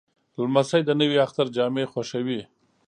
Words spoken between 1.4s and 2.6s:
جامې خوښوي.